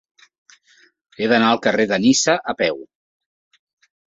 [1.19, 2.81] He d'anar al carrer de Niça a peu.